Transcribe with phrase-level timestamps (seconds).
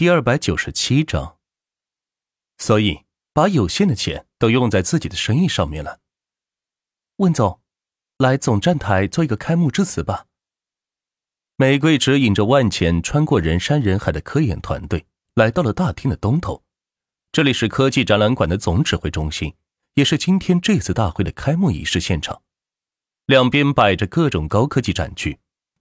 [0.00, 1.36] 第二百九十七章。
[2.56, 3.04] 所以，
[3.34, 6.00] 把有限的钱都用在自己的生意上面了。
[7.16, 7.60] 温总，
[8.16, 10.24] 来总站台做一个开幕致辞吧。
[11.56, 16.64] 玫瑰指引着万钱穿过人山人海的科研团队，来到了大厅的东头。
[17.30, 19.54] 这里是科技展览馆的总指挥中心，
[19.96, 22.40] 也是今天这次大会的开幕仪式现场。
[23.26, 25.38] 两边摆着各种高科技展区，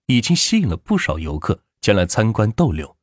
[0.07, 2.98] 已经吸引了不少游客前来参观逗留。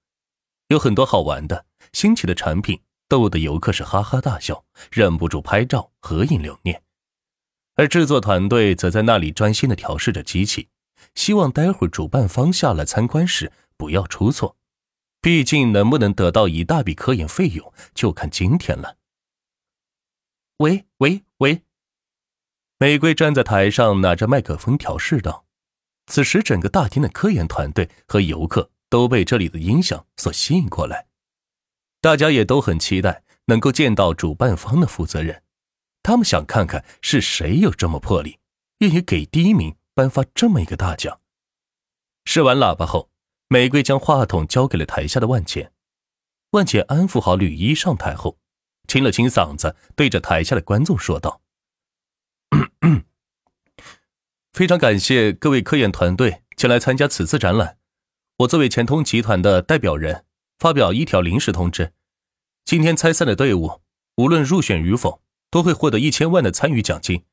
[0.69, 6.83] 有很多好玩的、新奇的产品，逗得游客是哈哈大笑，忍不住拍照合影留念。
[7.77, 10.69] 而制作团队则在那里专心的调试着机器，
[11.15, 14.57] 希望待会儿主办方下来参观时不要出错。
[15.21, 18.97] 毕竟能不能得到一大笔科研费用，就看今天了。
[20.59, 21.63] 喂喂喂！
[22.79, 25.47] 玫瑰站在台上，拿着麦克风调试道。
[26.07, 28.71] 此时，整个大厅的科研团队和游客。
[28.89, 31.07] 都被这里的音响所吸引过来，
[32.01, 35.43] 大家也都很期待能够见到主办方的负责人，
[36.03, 38.39] 他们想看看是谁有这么魄力，
[38.79, 41.21] 愿意给第一名颁发这么一个大奖。
[42.25, 43.11] 试完喇叭后，
[43.49, 45.73] 玫瑰将话筒交给了台下的万茜，
[46.51, 48.39] 万茜安抚好吕一上台后，
[48.89, 51.41] 清了清嗓子，对着台下的观众说道
[54.53, 57.79] ：“非常感谢各位科研团队前来参加此次展览。”
[58.41, 60.27] 我作为钱通集团的代表人，
[60.59, 61.95] 发表一条临时通知：
[62.67, 63.81] 今天参赛的队伍，
[64.17, 67.25] 无论入选与否，都会获得一千万的参与奖金，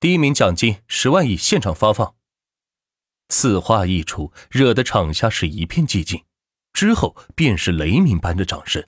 [0.00, 2.14] 第一名奖金十万亿现场发放。
[3.28, 6.24] 此话一出，惹得场下是一片寂静，
[6.72, 8.86] 之后便是雷鸣般的掌声。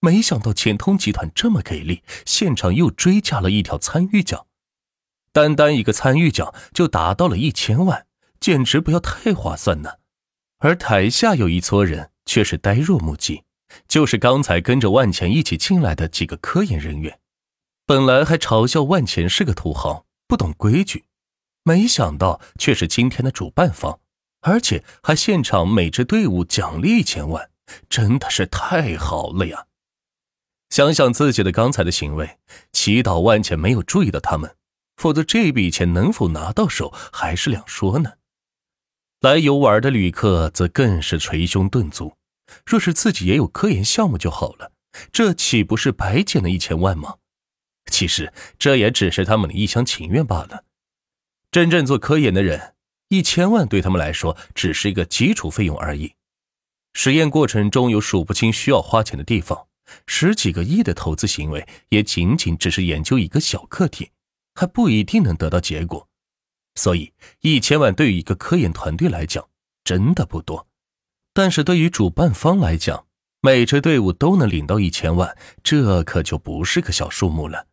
[0.00, 4.46] 没想到钱通集团这么给力，现场又追加了一条参与奖，
[5.32, 8.06] 单单一个参与奖就达到了一千万，
[8.38, 10.01] 简直不要太划算呢。
[10.64, 13.42] 而台下有一撮人却是呆若木鸡，
[13.88, 17.18] 就是刚才跟着万钱一起进来的几个科研人员，
[17.84, 21.04] 本来还嘲笑万钱是个土豪，不懂规矩，
[21.64, 23.98] 没想到却是今天的主办方，
[24.42, 27.50] 而且还现场每支队伍奖励一千万，
[27.90, 29.66] 真的是太好了呀！
[30.70, 32.38] 想想自己的刚才的行为，
[32.70, 34.54] 祈祷万钱没有注意到他们，
[34.96, 38.12] 否则这笔钱能否拿到手还是两说呢。
[39.22, 42.16] 来游玩的旅客则更是捶胸顿足，
[42.66, 44.72] 若是自己也有科研项目就好了，
[45.12, 47.18] 这岂不是白捡了一千万吗？
[47.86, 50.64] 其实这也只是他们的一厢情愿罢了。
[51.52, 52.74] 真正做科研的人，
[53.10, 56.14] 一千万对他们来说只是一个基础费用而已。
[56.92, 59.68] 实验过程中有数不清需要花钱的地方，
[60.04, 64.10] 十几个亿的投资行为也仅仅只是研究一个小课题，
[64.56, 66.08] 还不一定能得到结果。
[66.74, 69.48] 所以，一千万对于一个科研团队来讲
[69.84, 70.66] 真的不多，
[71.34, 73.06] 但是对于主办方来讲，
[73.40, 77.66] 每支队伍都能领到一千万，这可就不是个小数目了。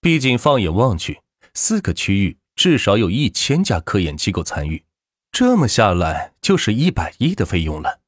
[0.00, 1.22] 毕竟，放眼望去，
[1.54, 4.84] 四个区域至少有一千家科研机构参与，
[5.32, 8.00] 这么下来就是一百亿的费用了。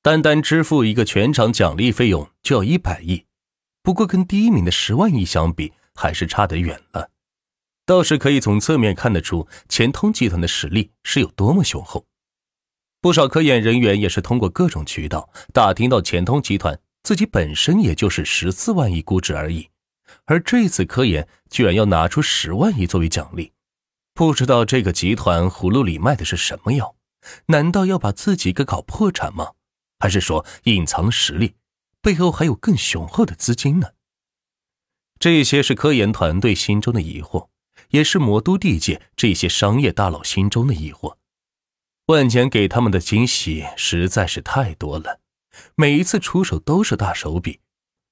[0.00, 3.24] 单单支付一个全场奖励费用就要一百亿，
[3.82, 7.10] 不过跟第一名的十万亿相比，还是差得远了。
[7.86, 12.06] 倒是可以从侧面看得出钱通集团的实力是有多么雄厚。
[13.00, 19.68] 不少科研人员也是通过各种渠道打听到钱通集团自己本身也就是十四万亿估值而已，
[20.24, 23.52] 而这次科研居然要拿出十万亿作为奖励，
[24.14, 26.96] 不知道这个集团葫芦里卖的是什么药？
[27.48, 29.52] 难道要把自己给搞破产吗？
[29.98, 31.56] 还是说隐藏实力，
[32.00, 33.88] 背后还有更雄厚的资金呢？
[35.18, 37.48] 这些是科研团队心中的疑惑。
[37.94, 41.14] 也是魔都地界这些商业大佬心中的疑惑。
[42.06, 45.20] 万钱给他们的惊喜实在是太多了，
[45.76, 47.60] 每一次出手都是大手笔，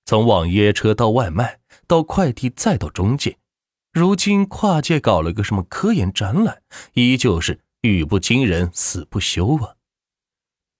[0.04, 3.38] 从网约车到外卖，到快递，再到中介。
[3.92, 9.74] 如今跨界搞了个什么科研展览，依旧是语不惊人死不休啊！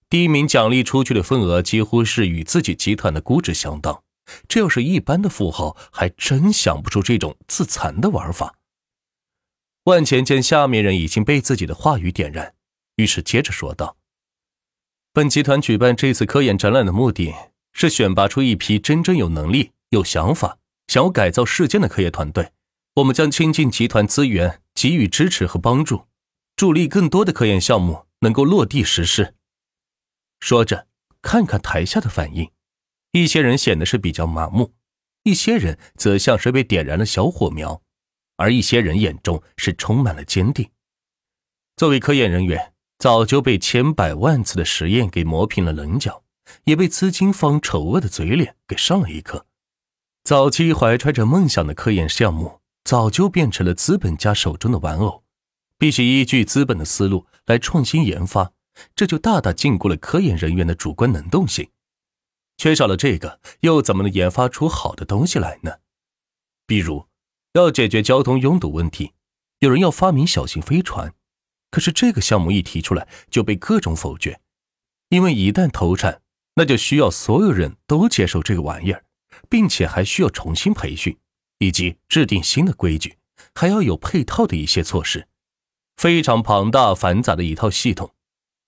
[0.09, 4.01] 第一名奖励出去的份额几乎是与自己集团的估值相当，
[4.47, 8.55] 这要是一般的富豪，还真想不出这种自残的玩法。
[9.85, 12.55] 万钱见下面人已经被自己的话语点燃，
[12.95, 13.97] 于是接着说道
[15.11, 17.33] ：“本集团举办这次科研展览的目的
[17.73, 20.57] 是选拔出一批真正有能力、有想法、
[20.87, 22.53] 想要改造世界的科研团队。
[22.95, 26.07] 我们将倾尽集团资源，给予支持和帮助，
[26.55, 29.35] 助力更多的科研项目能够落地实施。”
[30.39, 30.87] 说着，
[31.21, 32.49] 看看台下的反应，
[33.11, 34.73] 一些人显得是比较麻木，
[35.23, 37.82] 一些人则像是被点燃了小火苗。
[38.43, 40.69] 而一些人眼中是充满了坚定。
[41.77, 46.25] 作为科研人员，早就被千百万次的实验给磨平了棱角，
[46.65, 49.45] 也被资金方丑恶的嘴脸给上了一课。
[50.25, 55.23] 早期怀揣着梦想的科研项目，早就变成了资本家手中的玩偶，
[55.77, 58.51] 必须依据资本的思路来创新研发，
[58.93, 61.69] 这就大大禁锢了科研人员的主观能动性。
[62.57, 65.71] 缺少了这个，又怎么能研发出好的东西来呢？
[66.67, 67.07] 比如，
[67.53, 69.13] 要解决交通拥堵问题，
[69.59, 71.13] 有人要发明小型飞船，
[71.69, 74.41] 可是这个项目一提出来就被各种否决，
[75.09, 76.21] 因为一旦投产，
[76.55, 79.05] 那就需要所有人都接受这个玩意儿，
[79.49, 81.15] 并且还需要重新培训，
[81.59, 83.17] 以及制定新的规矩，
[83.53, 85.27] 还要有配套的一些措施，
[85.95, 88.15] 非常庞大繁杂的一套系统，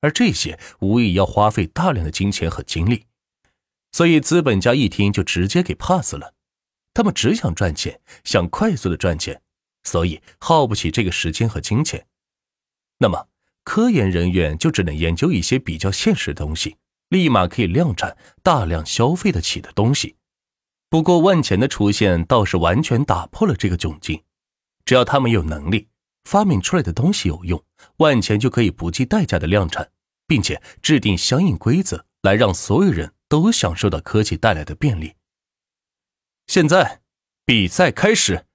[0.02, 3.06] 而这些无疑要花费大量的金钱和精力。
[3.92, 6.35] 所以资本家一听就直接给 pass 了，
[6.96, 9.40] 他们只想赚钱，想快速的赚钱，
[9.84, 12.08] 所以耗不起这个时间和金钱。
[12.98, 13.28] 那么
[13.64, 16.78] 科研人员就只能研究一些比较现实的东西，
[17.10, 20.16] 立马可以量产、大量消费得起的东西。
[20.90, 24.24] 不过万钱的出现倒是完全打破了这个窘境，
[24.86, 25.90] 只要他们有能力，
[26.24, 27.62] 发明出来的东西有用，
[27.98, 29.92] 万钱就可以不计代价的量产，
[30.26, 33.12] 并且制定相应规则来让所有人。
[33.28, 35.16] 都享受到科技带来的便利。
[36.48, 37.02] 现在，
[37.44, 38.46] 比赛开始。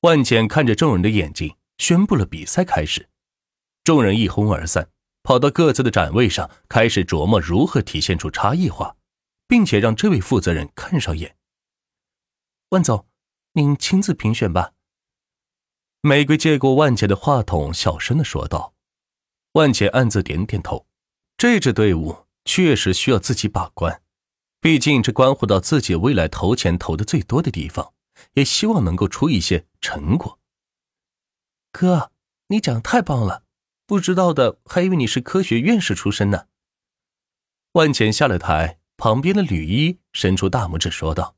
[0.00, 3.08] 万茜看着众人的眼睛，宣布了比赛开始。
[3.82, 4.90] 众人一哄而散，
[5.22, 8.96] 跑到各自的展位上，开始琢磨如何体现出差异化，
[9.48, 11.36] 并且让这位负责人看上眼。
[12.68, 13.06] 万总，
[13.52, 14.72] 您亲自评选吧。
[16.02, 18.74] 玫瑰接过万茜的话筒，小声的说道。
[19.52, 20.86] 万茜暗自点点头，
[21.36, 22.26] 这支队伍。
[22.48, 24.00] 确实需要自己把关，
[24.66, 27.92] 毕竟这关乎到自己未来投钱投的最多的地方，
[28.32, 30.40] 也希望能够出一些成果。
[31.70, 32.10] 哥，
[32.48, 33.44] 你讲的太棒了，
[33.86, 36.46] 不知道的还以为你是科学院士出身呢。
[37.74, 41.36] 万钱下了台，旁边的吕一伸出大拇指说道：“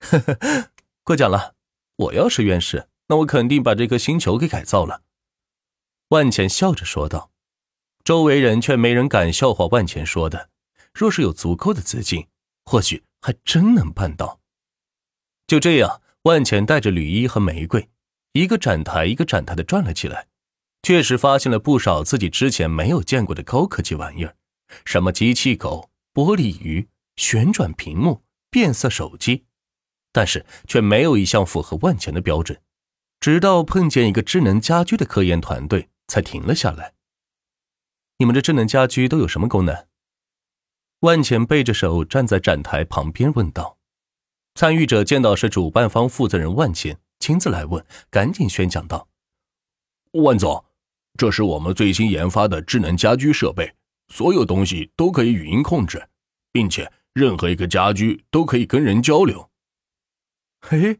[0.00, 0.70] 呵呵，
[1.04, 1.54] 过奖了。
[1.96, 5.02] 我要是院士，那我肯定把这颗星球给改造了。”
[6.08, 7.30] 万钱笑着说道。
[8.02, 10.48] 周围人却没人敢笑话万钱说的。
[10.92, 12.26] 若是有足够的资金，
[12.64, 14.40] 或许还真能办到。
[15.46, 17.88] 就这样，万钱带着吕一和玫瑰，
[18.32, 20.28] 一个展台一个展台的转了起来，
[20.82, 24.36] 确实发现了不少自己之前没有见过的高科技玩意儿，
[24.84, 29.44] 什么机器狗、玻璃鱼、旋转屏幕、变色手机，
[30.12, 32.60] 但是却没有一项符合万钱的标准。
[33.18, 36.94] 直到碰见一个智能家居的科研团队，才停了下来。
[38.16, 39.86] 你们的智能家居都有什么功能？
[41.00, 43.78] 万钱背着手站在展台旁边问道。
[44.54, 49.08] 参与者见到是主办方负责人万钱亲自来问，赶紧宣讲道
[50.24, 50.64] ：“万总，
[51.16, 53.74] 这是我们最新研发的智能家居设备，
[54.08, 56.08] 所有东西都可以语音控制，
[56.52, 59.50] 并且任何一个家居都可以跟人交流。”
[60.60, 60.98] 嘿，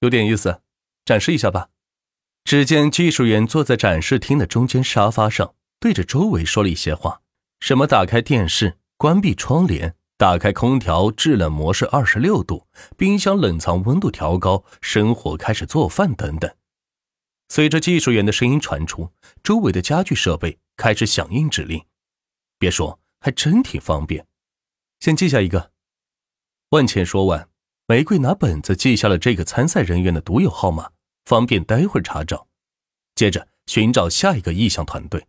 [0.00, 0.60] 有点意思，
[1.04, 1.70] 展示一下吧。
[2.44, 5.54] 只见技术员坐在展示厅的中间沙发上。
[5.80, 7.22] 对着周围说了一些话，
[7.58, 16.48] 什么打开电视、关闭窗帘、打开空调制冷模式二十六度、冰箱冷藏温度调高、生火开始做饭等等。
[17.48, 19.10] 随着技术员的声音传出，
[19.42, 21.84] 周围的家具设备开始响应指令。
[22.60, 24.24] 别说，还真挺方便。
[25.00, 25.72] 先记下一个。
[26.68, 27.48] 万茜说完，
[27.88, 30.92] 玫瑰拿本子记下了这个参赛人员的独有号码，
[31.24, 32.46] 方便待会查找。
[33.16, 35.26] 接着寻找下一个意向团队。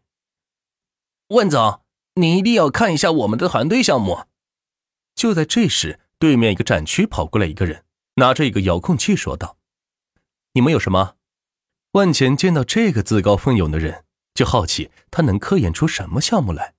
[1.30, 1.83] 万总，
[2.16, 4.26] 你一定要看一下我们的团队项目。
[5.16, 7.84] 就在这时，对面一个展区跑过来一个人，
[8.16, 9.58] 拿着一个遥控器说道
[10.54, 11.16] ：“你们有什么？”
[11.94, 16.73] 万钱见到这个自告奋勇的人，就好奇他能科研出什么项目来。